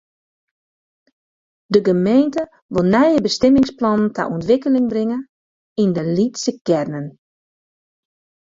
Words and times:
De 1.73 1.79
gemeente 1.89 2.41
wol 2.73 2.85
nije 2.95 3.17
bestimmingsplannen 3.25 4.13
ta 4.15 4.23
ûntwikkeling 4.35 4.85
bringe 4.91 5.17
yn 5.81 5.89
de 5.95 6.03
lytse 6.15 6.51
kearnen. 6.67 7.07